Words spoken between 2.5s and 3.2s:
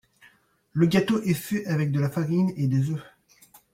et des œufs.